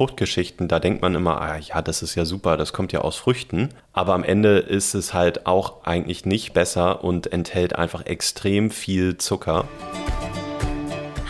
[0.00, 3.16] Fruchtgeschichten, da denkt man immer, ah, ja, das ist ja super, das kommt ja aus
[3.16, 3.68] Früchten.
[3.92, 9.18] Aber am Ende ist es halt auch eigentlich nicht besser und enthält einfach extrem viel
[9.18, 9.68] Zucker.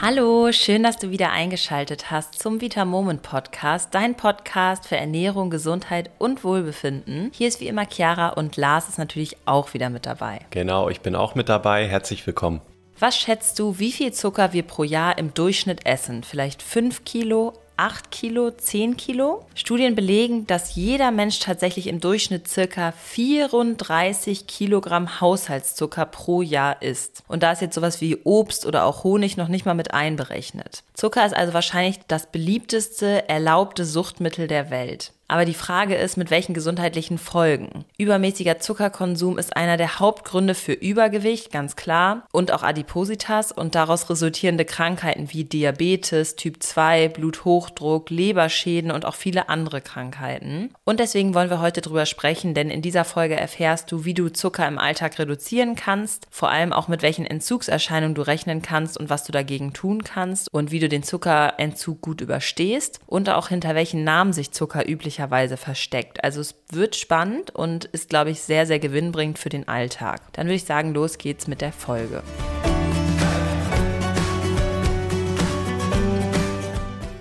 [0.00, 5.50] Hallo, schön, dass du wieder eingeschaltet hast zum Vita Moment Podcast, dein Podcast für Ernährung,
[5.50, 7.32] Gesundheit und Wohlbefinden.
[7.34, 10.42] Hier ist wie immer Chiara und Lars ist natürlich auch wieder mit dabei.
[10.50, 11.88] Genau, ich bin auch mit dabei.
[11.88, 12.60] Herzlich willkommen.
[13.00, 16.22] Was schätzt du, wie viel Zucker wir pro Jahr im Durchschnitt essen?
[16.22, 19.46] Vielleicht 5 Kilo, 8 Kilo, 10 Kilo.
[19.54, 27.22] Studien belegen, dass jeder Mensch tatsächlich im Durchschnitt circa 34 Kilogramm Haushaltszucker pro Jahr isst.
[27.26, 30.82] Und da ist jetzt sowas wie Obst oder auch Honig noch nicht mal mit einberechnet.
[30.92, 35.14] Zucker ist also wahrscheinlich das beliebteste erlaubte Suchtmittel der Welt.
[35.30, 37.84] Aber die Frage ist, mit welchen gesundheitlichen Folgen?
[37.98, 44.10] Übermäßiger Zuckerkonsum ist einer der Hauptgründe für Übergewicht, ganz klar, und auch Adipositas und daraus
[44.10, 50.74] resultierende Krankheiten wie Diabetes, Typ 2, Bluthochdruck, Leberschäden und auch viele andere Krankheiten.
[50.82, 54.30] Und deswegen wollen wir heute drüber sprechen, denn in dieser Folge erfährst du, wie du
[54.30, 59.10] Zucker im Alltag reduzieren kannst, vor allem auch mit welchen Entzugserscheinungen du rechnen kannst und
[59.10, 63.76] was du dagegen tun kannst und wie du den Zuckerentzug gut überstehst und auch hinter
[63.76, 66.24] welchen Namen sich Zucker üblicherweise möglicherweise versteckt.
[66.24, 70.20] Also es wird spannend und ist, glaube ich, sehr, sehr gewinnbringend für den Alltag.
[70.32, 72.22] Dann würde ich sagen, los geht's mit der Folge.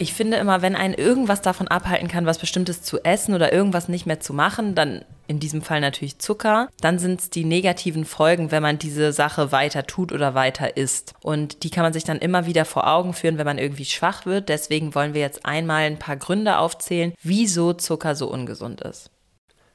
[0.02, 3.90] Ich finde immer, wenn einen irgendwas davon abhalten kann, was Bestimmtes zu essen oder irgendwas
[3.90, 8.06] nicht mehr zu machen, dann in diesem Fall natürlich Zucker, dann sind es die negativen
[8.06, 11.16] Folgen, wenn man diese Sache weiter tut oder weiter isst.
[11.22, 14.26] Und die kann man sich dann immer wieder vor Augen führen, wenn man irgendwie schwach
[14.26, 14.48] wird.
[14.48, 19.12] Deswegen wollen wir jetzt einmal ein paar Gründe aufzählen, wieso Zucker so ungesund ist.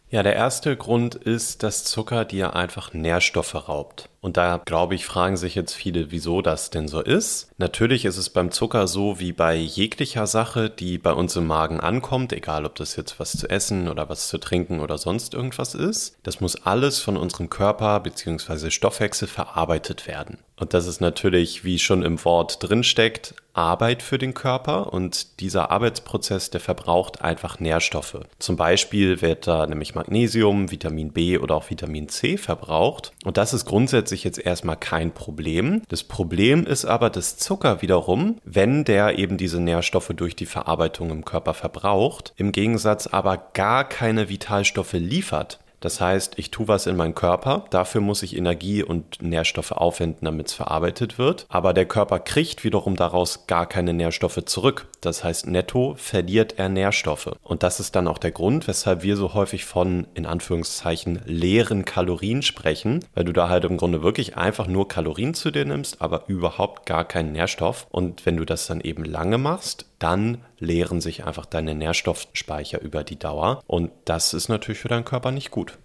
[0.08, 4.08] Ja, der erste Grund ist, dass Zucker dir einfach Nährstoffe raubt.
[4.25, 7.50] Und da, glaube ich, fragen sich jetzt viele, wieso das denn so ist.
[7.58, 11.78] Natürlich ist es beim Zucker so wie bei jeglicher Sache, die bei uns im Magen
[11.78, 15.75] ankommt, egal ob das jetzt was zu essen oder was zu trinken oder sonst irgendwas
[15.75, 16.17] ist.
[16.22, 18.70] Das muss alles von unserem Körper bzw.
[18.70, 20.39] Stoffwechsel verarbeitet werden.
[20.57, 25.70] Und das ist natürlich, wie schon im Wort drinsteckt, Arbeit für den Körper und dieser
[25.70, 28.18] Arbeitsprozess, der verbraucht einfach Nährstoffe.
[28.39, 33.13] Zum Beispiel wird da nämlich Magnesium, Vitamin B oder auch Vitamin C verbraucht.
[33.24, 35.83] Und das ist grundsätzlich sich jetzt erstmal kein Problem.
[35.89, 41.11] Das Problem ist aber das Zucker wiederum, wenn der eben diese Nährstoffe durch die Verarbeitung
[41.11, 45.58] im Körper verbraucht, im Gegensatz aber gar keine Vitalstoffe liefert.
[45.84, 50.24] Das heißt, ich tue was in meinen Körper, dafür muss ich Energie und Nährstoffe aufwenden,
[50.24, 51.45] damit es verarbeitet wird.
[51.50, 54.86] Aber der Körper kriegt wiederum daraus gar keine Nährstoffe zurück.
[55.02, 57.36] Das heißt, netto verliert er Nährstoffe.
[57.42, 61.84] Und das ist dann auch der Grund, weshalb wir so häufig von, in Anführungszeichen, leeren
[61.84, 66.01] Kalorien sprechen, weil du da halt im Grunde wirklich einfach nur Kalorien zu dir nimmst,
[66.01, 67.89] aber überhaupt gar keinen Nährstoff.
[67.90, 73.05] Und wenn du das dann eben lange machst, dann leeren sich einfach deine Nährstoffspeicher über
[73.05, 73.63] die Dauer.
[73.67, 75.79] Und das ist natürlich für deinen Körper nicht gut.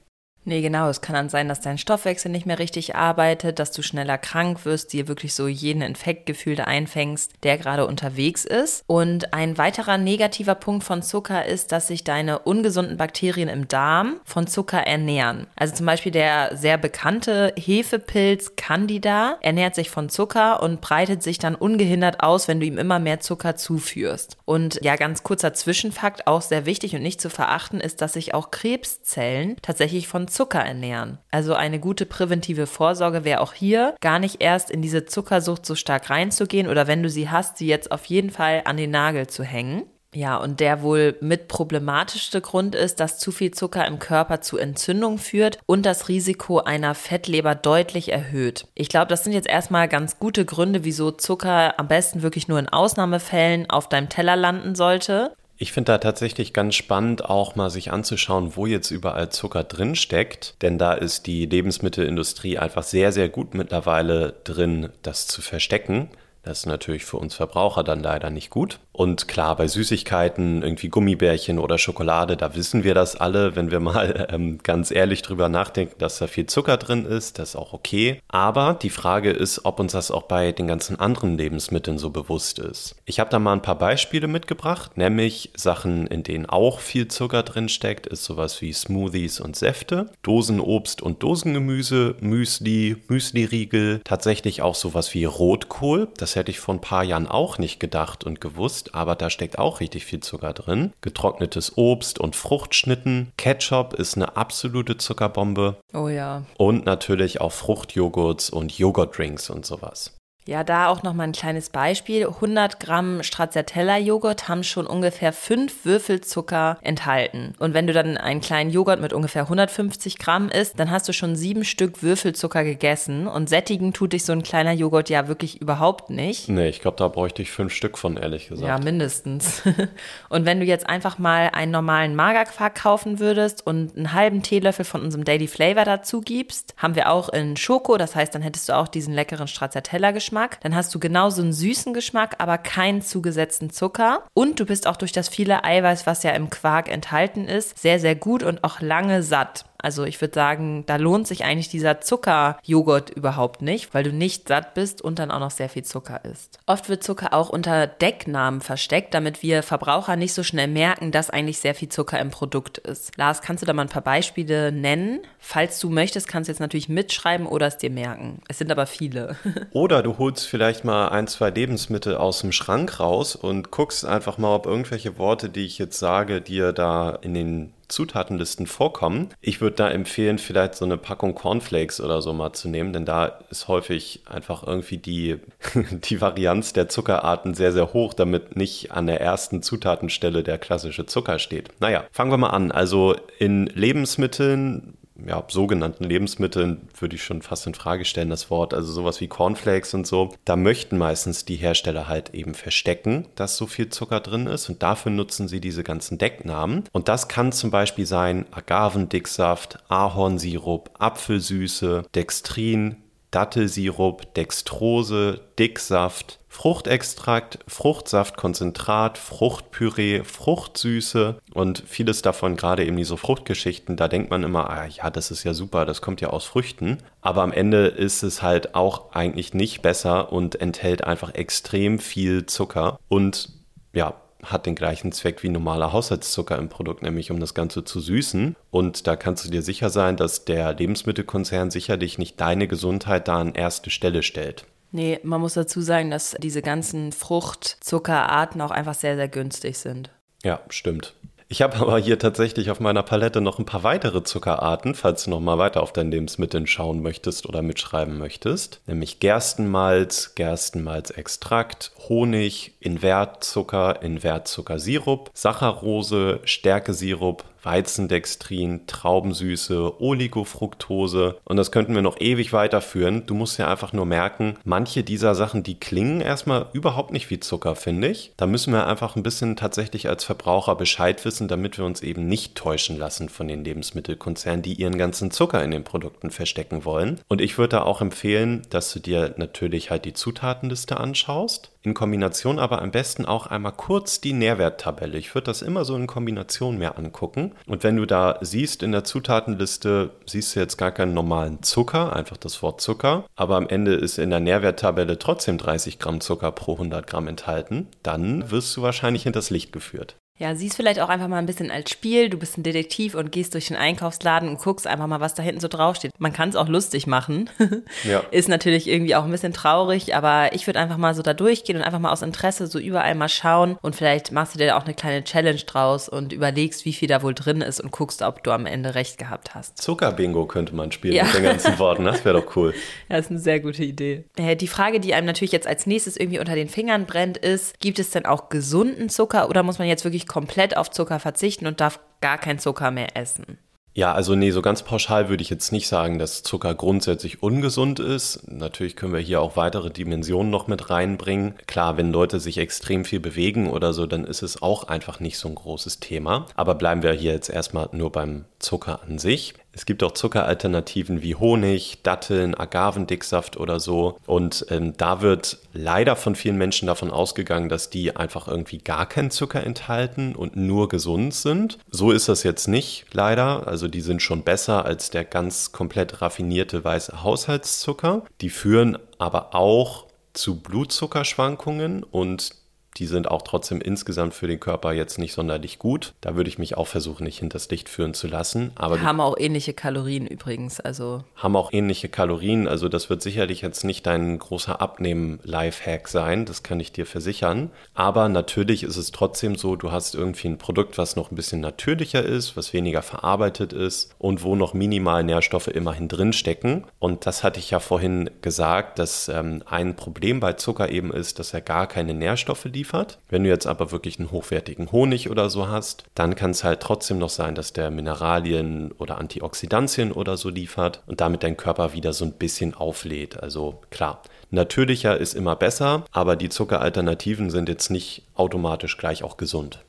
[0.46, 0.90] Nee, genau.
[0.90, 4.66] Es kann dann sein, dass dein Stoffwechsel nicht mehr richtig arbeitet, dass du schneller krank
[4.66, 8.84] wirst, dir wirklich so jeden Infektgefühl einfängst, der gerade unterwegs ist.
[8.88, 14.22] Und ein weiterer negativer Punkt von Zucker ist, dass sich deine ungesunden Bakterien im Darm
[14.24, 15.48] von Zucker ernähren.
[15.56, 21.38] Also zum Beispiel der sehr bekannte Hefepilz Candida ernährt sich von Zucker und breitet sich
[21.38, 24.38] dann ungehindert aus, wenn du ihm immer mehr Zucker zuführst.
[24.46, 28.34] Und ja, ganz kurzer Zwischenfakt, auch sehr wichtig und nicht zu verachten, ist, dass sich
[28.34, 31.18] auch Krebszellen tatsächlich von Zucker ernähren.
[31.32, 35.76] Also eine gute präventive Vorsorge wäre auch hier, gar nicht erst in diese Zuckersucht so
[35.76, 39.28] stark reinzugehen oder wenn du sie hast, sie jetzt auf jeden Fall an den Nagel
[39.28, 39.84] zu hängen.
[40.14, 44.58] Ja, und der wohl mit problematischste Grund ist, dass zu viel Zucker im Körper zu
[44.58, 48.66] Entzündung führt und das Risiko einer Fettleber deutlich erhöht.
[48.74, 52.58] Ich glaube, das sind jetzt erstmal ganz gute Gründe, wieso Zucker am besten wirklich nur
[52.58, 55.36] in Ausnahmefällen auf deinem Teller landen sollte.
[55.62, 59.96] Ich finde da tatsächlich ganz spannend, auch mal sich anzuschauen, wo jetzt überall Zucker drin
[59.96, 60.56] steckt.
[60.62, 66.08] Denn da ist die Lebensmittelindustrie einfach sehr, sehr gut mittlerweile drin, das zu verstecken.
[66.50, 68.80] Das ist natürlich für uns Verbraucher dann leider nicht gut.
[68.92, 73.80] Und klar, bei Süßigkeiten, irgendwie Gummibärchen oder Schokolade, da wissen wir das alle, wenn wir
[73.80, 77.74] mal ähm, ganz ehrlich drüber nachdenken, dass da viel Zucker drin ist, das ist auch
[77.74, 78.20] okay.
[78.30, 82.58] Aber die Frage ist, ob uns das auch bei den ganzen anderen Lebensmitteln so bewusst
[82.58, 82.96] ist.
[83.06, 87.44] Ich habe da mal ein paar Beispiele mitgebracht, nämlich Sachen, in denen auch viel Zucker
[87.44, 94.74] drin steckt, ist sowas wie Smoothies und Säfte, Dosenobst und Dosengemüse, Müsli, Müsliriegel, tatsächlich auch
[94.74, 96.08] sowas wie Rotkohl.
[96.18, 99.60] Das hätte ich vor ein paar Jahren auch nicht gedacht und gewusst aber da steckt
[99.60, 100.94] auch richtig viel Zucker drin.
[101.02, 103.32] Getrocknetes Obst und Fruchtschnitten.
[103.38, 105.78] Ketchup ist eine absolute Zuckerbombe.
[105.94, 106.44] Oh ja.
[106.58, 110.19] Und natürlich auch Fruchtjoghurts und Joghurtdrinks und sowas.
[110.50, 112.26] Ja, da auch noch mal ein kleines Beispiel.
[112.26, 117.54] 100 Gramm Stracciatella-Joghurt haben schon ungefähr fünf Würfel Zucker enthalten.
[117.60, 121.14] Und wenn du dann einen kleinen Joghurt mit ungefähr 150 Gramm isst, dann hast du
[121.14, 123.28] schon sieben Stück Würfelzucker gegessen.
[123.28, 126.50] Und sättigen tut dich so ein kleiner Joghurt ja wirklich überhaupt nicht.
[126.50, 128.68] Nee, ich glaube, da bräuchte ich fünf Stück von, ehrlich gesagt.
[128.68, 129.62] Ja, mindestens.
[130.30, 134.84] und wenn du jetzt einfach mal einen normalen Magerquark kaufen würdest und einen halben Teelöffel
[134.84, 137.98] von unserem Daily Flavor dazu gibst, haben wir auch in Schoko.
[137.98, 140.39] Das heißt, dann hättest du auch diesen leckeren Stracciatella-Geschmack.
[140.40, 140.62] Geschmack.
[140.62, 144.24] Dann hast du genauso einen süßen Geschmack, aber keinen zugesetzten Zucker.
[144.34, 148.00] Und du bist auch durch das viele Eiweiß, was ja im Quark enthalten ist, sehr,
[148.00, 149.66] sehr gut und auch lange satt.
[149.82, 154.48] Also ich würde sagen, da lohnt sich eigentlich dieser Zuckerjoghurt überhaupt nicht, weil du nicht
[154.48, 156.60] satt bist und dann auch noch sehr viel Zucker isst.
[156.66, 161.30] Oft wird Zucker auch unter Decknamen versteckt, damit wir Verbraucher nicht so schnell merken, dass
[161.30, 163.18] eigentlich sehr viel Zucker im Produkt ist.
[163.18, 165.22] Lars, kannst du da mal ein paar Beispiele nennen?
[165.40, 168.42] Falls du möchtest, kannst du jetzt natürlich mitschreiben oder es dir merken.
[168.48, 169.38] Es sind aber viele.
[169.72, 174.38] oder du holst vielleicht mal ein, zwei Lebensmittel aus dem Schrank raus und guckst einfach
[174.38, 179.30] mal, ob irgendwelche Worte, die ich jetzt sage, dir da in den Zutatenlisten vorkommen.
[179.42, 183.06] Ich würde da empfehlen, vielleicht so eine Packung Cornflakes oder so mal zu nehmen, denn
[183.06, 185.38] da ist häufig einfach irgendwie die,
[185.92, 191.06] die Varianz der Zuckerarten sehr, sehr hoch, damit nicht an der ersten Zutatenstelle der klassische
[191.06, 191.70] Zucker steht.
[191.80, 192.72] Naja, fangen wir mal an.
[192.72, 194.94] Also in Lebensmitteln
[195.28, 199.28] ja, sogenannten Lebensmitteln würde ich schon fast in Frage stellen, das Wort, also sowas wie
[199.28, 200.34] Cornflakes und so.
[200.46, 204.84] Da möchten meistens die Hersteller halt eben verstecken, dass so viel Zucker drin ist und
[204.84, 206.84] dafür nutzen sie diese ganzen Decknamen.
[206.92, 212.98] Und das kann zum Beispiel sein Agavendicksaft, Ahornsirup, Apfelsüße, Dextrin,
[213.32, 224.08] Dattelsirup, Dextrose, Dicksaft, Fruchtextrakt, Fruchtsaftkonzentrat, Fruchtpüree, Fruchtsüße und vieles davon, gerade eben diese Fruchtgeschichten, da
[224.08, 226.98] denkt man immer, ah, ja, das ist ja super, das kommt ja aus Früchten.
[227.22, 232.48] Aber am Ende ist es halt auch eigentlich nicht besser und enthält einfach extrem viel
[232.48, 233.50] Zucker und
[233.94, 238.00] ja, hat den gleichen Zweck wie normaler Haushaltszucker im Produkt, nämlich um das Ganze zu
[238.00, 238.56] süßen.
[238.72, 243.40] Und da kannst du dir sicher sein, dass der Lebensmittelkonzern sicherlich nicht deine Gesundheit da
[243.40, 244.66] an erste Stelle stellt.
[244.92, 250.10] Nee, man muss dazu sagen, dass diese ganzen Fruchtzuckerarten auch einfach sehr, sehr günstig sind.
[250.44, 251.14] Ja, stimmt.
[251.52, 255.32] Ich habe aber hier tatsächlich auf meiner Palette noch ein paar weitere Zuckerarten, falls du
[255.32, 258.82] noch mal weiter auf dein Lebensmittel schauen möchtest oder mitschreiben möchtest.
[258.86, 272.02] Nämlich Gerstenmalz, Gerstenmalzextrakt, Honig, Invertzucker, Invertzuckersirup, Saccharose, Stärkesirup, Weizendextrin, Traubensüße, Oligofructose und das könnten wir
[272.02, 273.26] noch ewig weiterführen.
[273.26, 277.40] Du musst ja einfach nur merken, manche dieser Sachen, die klingen erstmal überhaupt nicht wie
[277.40, 278.34] Zucker, finde ich.
[278.38, 282.28] Da müssen wir einfach ein bisschen tatsächlich als Verbraucher Bescheid wissen, damit wir uns eben
[282.28, 287.20] nicht täuschen lassen von den Lebensmittelkonzernen, die ihren ganzen Zucker in den Produkten verstecken wollen.
[287.28, 291.94] Und ich würde da auch empfehlen, dass du dir natürlich halt die Zutatenliste anschaust in
[291.94, 295.18] Kombination aber am besten auch einmal kurz die Nährwerttabelle.
[295.18, 297.54] Ich würde das immer so in Kombination mehr angucken.
[297.68, 302.16] Und wenn du da siehst in der Zutatenliste, siehst du jetzt gar keinen normalen Zucker,
[302.16, 306.52] einfach das Wort Zucker, aber am Ende ist in der Nährwerttabelle trotzdem 30 Gramm Zucker
[306.52, 310.18] pro 100 Gramm enthalten, dann wirst du wahrscheinlich hinters Licht geführt.
[310.40, 312.30] Ja, siehst vielleicht auch einfach mal ein bisschen als Spiel.
[312.30, 315.44] Du bist ein Detektiv und gehst durch den Einkaufsladen und guckst einfach mal, was da
[315.44, 316.14] hinten so draufsteht.
[316.18, 317.50] Man kann es auch lustig machen.
[318.04, 318.24] Ja.
[318.32, 321.76] Ist natürlich irgendwie auch ein bisschen traurig, aber ich würde einfach mal so da durchgehen
[321.76, 324.86] und einfach mal aus Interesse so überall mal schauen und vielleicht machst du dir auch
[324.86, 328.44] eine kleine Challenge draus und überlegst, wie viel da wohl drin ist und guckst, ob
[328.44, 329.82] du am Ende recht gehabt hast.
[329.82, 331.26] Zuckerbingo könnte man spielen ja.
[331.26, 332.06] mit den ganzen Worten.
[332.06, 332.74] Das wäre doch cool.
[333.10, 334.26] Ja, ist eine sehr gute Idee.
[334.38, 337.80] Äh, die Frage, die einem natürlich jetzt als nächstes irgendwie unter den Fingern brennt, ist,
[337.80, 341.68] gibt es denn auch gesunden Zucker oder muss man jetzt wirklich komplett auf Zucker verzichten
[341.68, 343.58] und darf gar kein Zucker mehr essen.
[343.96, 348.00] Ja, also nee, so ganz pauschal würde ich jetzt nicht sagen, dass Zucker grundsätzlich ungesund
[348.00, 348.48] ist.
[348.50, 351.56] Natürlich können wir hier auch weitere Dimensionen noch mit reinbringen.
[351.68, 355.38] Klar, wenn Leute sich extrem viel bewegen oder so, dann ist es auch einfach nicht
[355.38, 356.46] so ein großes Thema.
[356.56, 359.56] Aber bleiben wir hier jetzt erstmal nur beim Zucker an sich.
[359.72, 364.18] Es gibt auch Zuckeralternativen wie Honig, Datteln, Agavendicksaft oder so.
[364.26, 369.08] Und ähm, da wird leider von vielen Menschen davon ausgegangen, dass die einfach irgendwie gar
[369.08, 371.78] keinen Zucker enthalten und nur gesund sind.
[371.90, 373.68] So ist das jetzt nicht, leider.
[373.68, 378.24] Also die sind schon besser als der ganz komplett raffinierte weiße Haushaltszucker.
[378.42, 382.59] Die führen aber auch zu Blutzuckerschwankungen und
[382.98, 386.14] die sind auch trotzdem insgesamt für den Körper jetzt nicht sonderlich gut.
[386.22, 388.72] Da würde ich mich auch versuchen, nicht hinters Licht führen zu lassen.
[388.76, 390.80] Aber haben auch ähnliche Kalorien übrigens.
[390.80, 392.68] Also haben auch ähnliche Kalorien.
[392.68, 396.46] Also das wird sicherlich jetzt nicht dein großer Abnehmen-Lifehack sein.
[396.46, 397.72] Das kann ich dir versichern.
[397.94, 401.62] Aber natürlich ist es trotzdem so, du hast irgendwie ein Produkt, was noch ein bisschen
[401.62, 406.86] natürlicher ist, was weniger verarbeitet ist und wo noch minimal Nährstoffe immerhin drinstecken.
[406.98, 411.40] Und das hatte ich ja vorhin gesagt, dass ähm, ein Problem bei Zucker eben ist,
[411.40, 413.20] dass er gar keine Nährstoffe liefert liefert.
[413.30, 416.80] Wenn du jetzt aber wirklich einen hochwertigen Honig oder so hast, dann kann es halt
[416.80, 421.94] trotzdem noch sein, dass der Mineralien oder Antioxidantien oder so liefert und damit dein Körper
[421.94, 423.42] wieder so ein bisschen auflädt.
[423.44, 429.36] Also klar, natürlicher ist immer besser, aber die Zuckeralternativen sind jetzt nicht automatisch gleich auch
[429.36, 429.80] gesund.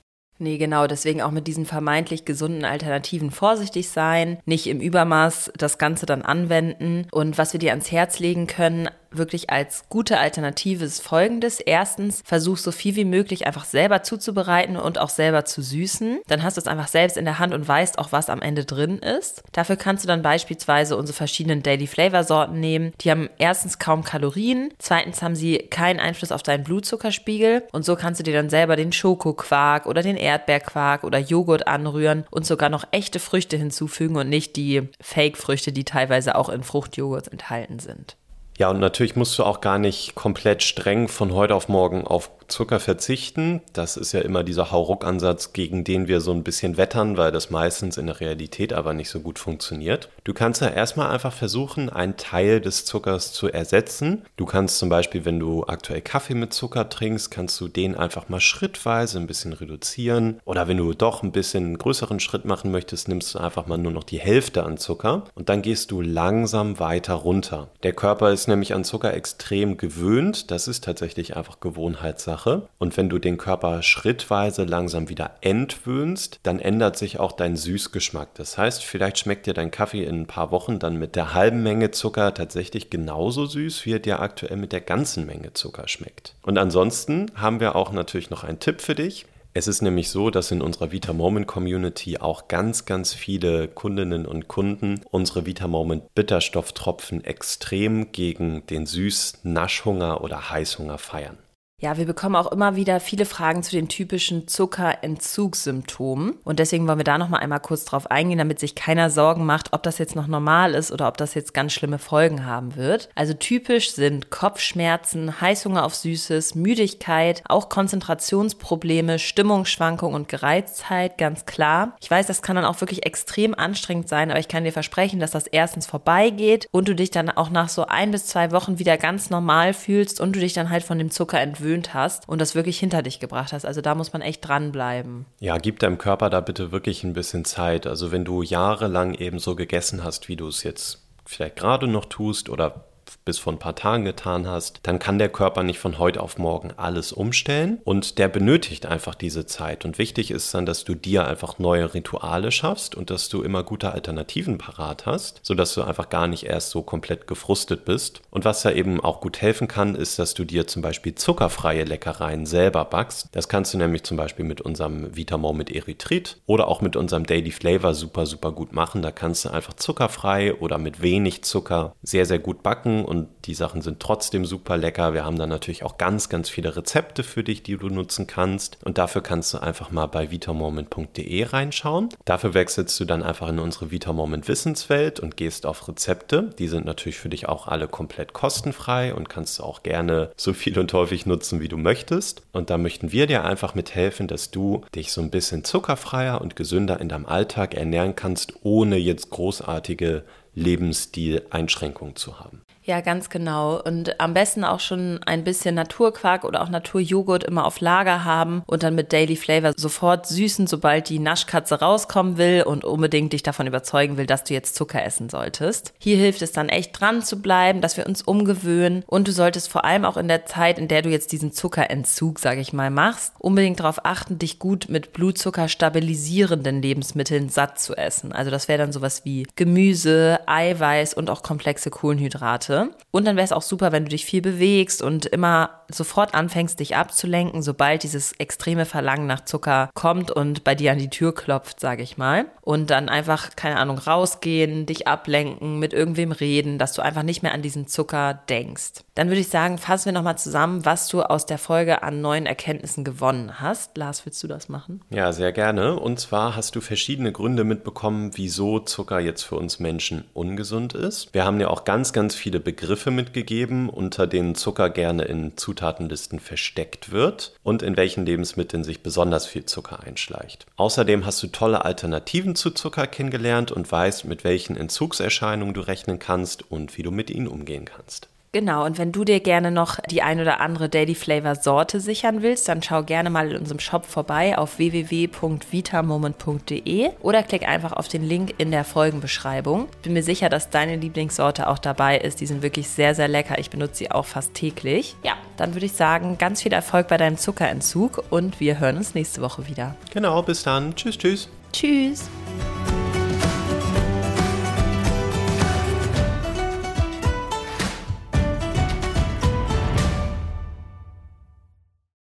[0.42, 5.76] Nee, genau, deswegen auch mit diesen vermeintlich gesunden Alternativen vorsichtig sein, nicht im Übermaß das
[5.76, 7.06] Ganze dann anwenden.
[7.12, 11.60] Und was wir dir ans Herz legen können, wirklich als gute Alternative ist folgendes.
[11.60, 16.20] Erstens, versuch so viel wie möglich einfach selber zuzubereiten und auch selber zu süßen.
[16.26, 18.64] Dann hast du es einfach selbst in der Hand und weißt auch, was am Ende
[18.64, 19.42] drin ist.
[19.52, 22.92] Dafür kannst du dann beispielsweise unsere verschiedenen Daily Flavor Sorten nehmen.
[23.00, 27.96] Die haben erstens kaum Kalorien, zweitens haben sie keinen Einfluss auf deinen Blutzuckerspiegel und so
[27.96, 32.68] kannst du dir dann selber den Schokoquark oder den Erdbeerquark oder Joghurt anrühren und sogar
[32.68, 38.16] noch echte Früchte hinzufügen und nicht die Fake-Früchte, die teilweise auch in Fruchtjoghurt enthalten sind.
[38.60, 42.30] Ja, und natürlich musst du auch gar nicht komplett streng von heute auf morgen auf
[42.50, 43.62] Zucker verzichten.
[43.72, 47.50] Das ist ja immer dieser Hauruck-Ansatz, gegen den wir so ein bisschen wettern, weil das
[47.50, 50.10] meistens in der Realität aber nicht so gut funktioniert.
[50.24, 54.24] Du kannst ja erstmal einfach versuchen, einen Teil des Zuckers zu ersetzen.
[54.36, 58.28] Du kannst zum Beispiel, wenn du aktuell Kaffee mit Zucker trinkst, kannst du den einfach
[58.28, 60.40] mal schrittweise ein bisschen reduzieren.
[60.44, 63.78] Oder wenn du doch ein bisschen einen größeren Schritt machen möchtest, nimmst du einfach mal
[63.78, 67.68] nur noch die Hälfte an Zucker und dann gehst du langsam weiter runter.
[67.82, 70.50] Der Körper ist nämlich an Zucker extrem gewöhnt.
[70.50, 72.39] Das ist tatsächlich einfach Gewohnheitssache.
[72.40, 72.68] Sache.
[72.78, 78.34] Und wenn du den Körper schrittweise langsam wieder entwöhnst, dann ändert sich auch dein Süßgeschmack.
[78.34, 81.62] Das heißt, vielleicht schmeckt dir dein Kaffee in ein paar Wochen dann mit der halben
[81.62, 86.34] Menge Zucker tatsächlich genauso süß, wie er dir aktuell mit der ganzen Menge Zucker schmeckt.
[86.42, 89.26] Und ansonsten haben wir auch natürlich noch einen Tipp für dich.
[89.52, 94.24] Es ist nämlich so, dass in unserer Vita Moment Community auch ganz, ganz viele Kundinnen
[94.24, 101.36] und Kunden unsere Vita Moment Bitterstofftropfen extrem gegen den Süß-Naschhunger oder Heißhunger feiern.
[101.82, 106.32] Ja, wir bekommen auch immer wieder viele Fragen zu den typischen Zuckerentzugssymptomen.
[106.44, 109.46] Und deswegen wollen wir da noch mal einmal kurz drauf eingehen, damit sich keiner Sorgen
[109.46, 112.76] macht, ob das jetzt noch normal ist oder ob das jetzt ganz schlimme Folgen haben
[112.76, 113.08] wird.
[113.14, 121.96] Also typisch sind Kopfschmerzen, Heißhunger auf Süßes, Müdigkeit, auch Konzentrationsprobleme, Stimmungsschwankungen und Gereiztheit, ganz klar.
[122.02, 125.18] Ich weiß, das kann dann auch wirklich extrem anstrengend sein, aber ich kann dir versprechen,
[125.18, 128.78] dass das erstens vorbeigeht und du dich dann auch nach so ein bis zwei Wochen
[128.78, 132.28] wieder ganz normal fühlst und du dich dann halt von dem Zucker entwöhnst gewöhnt hast
[132.28, 133.64] und das wirklich hinter dich gebracht hast.
[133.64, 135.26] Also da muss man echt dranbleiben.
[135.38, 137.86] Ja, gib deinem Körper da bitte wirklich ein bisschen Zeit.
[137.86, 142.06] Also wenn du jahrelang eben so gegessen hast, wie du es jetzt vielleicht gerade noch
[142.06, 142.84] tust oder
[143.24, 146.38] bis vor ein paar Tagen getan hast, dann kann der Körper nicht von heute auf
[146.38, 149.84] morgen alles umstellen und der benötigt einfach diese Zeit.
[149.84, 153.62] Und wichtig ist dann, dass du dir einfach neue Rituale schaffst und dass du immer
[153.62, 158.22] gute Alternativen parat hast, sodass du einfach gar nicht erst so komplett gefrustet bist.
[158.30, 161.84] Und was da eben auch gut helfen kann, ist, dass du dir zum Beispiel zuckerfreie
[161.84, 163.28] Leckereien selber backst.
[163.32, 167.24] Das kannst du nämlich zum Beispiel mit unserem Vitamor mit Erythrit oder auch mit unserem
[167.24, 169.02] Daily Flavor super, super gut machen.
[169.02, 173.54] Da kannst du einfach zuckerfrei oder mit wenig Zucker sehr, sehr gut backen und die
[173.54, 175.14] Sachen sind trotzdem super lecker.
[175.14, 178.78] Wir haben dann natürlich auch ganz, ganz viele Rezepte für dich, die du nutzen kannst.
[178.84, 182.08] Und dafür kannst du einfach mal bei vitamoment.de reinschauen.
[182.24, 186.50] Dafür wechselst du dann einfach in unsere Vitamoment Wissenswelt und gehst auf Rezepte.
[186.58, 190.52] Die sind natürlich für dich auch alle komplett kostenfrei und kannst du auch gerne so
[190.52, 192.42] viel und häufig nutzen, wie du möchtest.
[192.52, 196.56] Und da möchten wir dir einfach mithelfen, dass du dich so ein bisschen zuckerfreier und
[196.56, 202.62] gesünder in deinem Alltag ernähren kannst, ohne jetzt großartige Lebensstil-Einschränkungen zu haben.
[202.90, 203.80] Ja, ganz genau.
[203.80, 208.64] Und am besten auch schon ein bisschen Naturquark oder auch Naturjoghurt immer auf Lager haben
[208.66, 213.44] und dann mit Daily Flavor sofort süßen, sobald die Naschkatze rauskommen will und unbedingt dich
[213.44, 215.94] davon überzeugen will, dass du jetzt Zucker essen solltest.
[216.00, 219.68] Hier hilft es dann echt dran zu bleiben, dass wir uns umgewöhnen und du solltest
[219.68, 222.90] vor allem auch in der Zeit, in der du jetzt diesen Zuckerentzug, sage ich mal,
[222.90, 228.32] machst, unbedingt darauf achten, dich gut mit Blutzucker stabilisierenden Lebensmitteln satt zu essen.
[228.32, 232.79] Also das wäre dann sowas wie Gemüse, Eiweiß und auch komplexe Kohlenhydrate.
[233.10, 236.80] Und dann wäre es auch super, wenn du dich viel bewegst und immer sofort anfängst,
[236.80, 241.34] dich abzulenken, sobald dieses extreme Verlangen nach Zucker kommt und bei dir an die Tür
[241.34, 242.46] klopft, sage ich mal.
[242.62, 247.42] Und dann einfach, keine Ahnung, rausgehen, dich ablenken, mit irgendwem reden, dass du einfach nicht
[247.42, 249.04] mehr an diesen Zucker denkst.
[249.14, 252.46] Dann würde ich sagen, fassen wir nochmal zusammen, was du aus der Folge an neuen
[252.46, 253.96] Erkenntnissen gewonnen hast.
[253.96, 255.02] Lars, willst du das machen?
[255.10, 255.98] Ja, sehr gerne.
[255.98, 261.34] Und zwar hast du verschiedene Gründe mitbekommen, wieso Zucker jetzt für uns Menschen ungesund ist.
[261.34, 266.40] Wir haben ja auch ganz, ganz viele Begriffe mitgegeben, unter denen Zucker gerne in Zutatenlisten
[266.40, 270.66] versteckt wird und in welchen Lebensmitteln sich besonders viel Zucker einschleicht.
[270.76, 276.18] Außerdem hast du tolle Alternativen zu Zucker kennengelernt und weißt, mit welchen Entzugserscheinungen du rechnen
[276.18, 278.28] kannst und wie du mit ihnen umgehen kannst.
[278.52, 282.42] Genau, und wenn du dir gerne noch die ein oder andere Daily Flavor Sorte sichern
[282.42, 288.08] willst, dann schau gerne mal in unserem Shop vorbei auf www.vitamoment.de oder klick einfach auf
[288.08, 289.86] den Link in der Folgenbeschreibung.
[290.02, 292.40] Bin mir sicher, dass deine Lieblingssorte auch dabei ist.
[292.40, 293.60] Die sind wirklich sehr, sehr lecker.
[293.60, 295.14] Ich benutze sie auch fast täglich.
[295.22, 299.14] Ja, dann würde ich sagen, ganz viel Erfolg bei deinem Zuckerentzug und wir hören uns
[299.14, 299.94] nächste Woche wieder.
[300.12, 300.96] Genau, bis dann.
[300.96, 301.48] Tschüss, tschüss.
[301.72, 302.28] Tschüss.